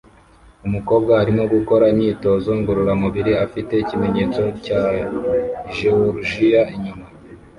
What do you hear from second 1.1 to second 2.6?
arimo gukora imyitozo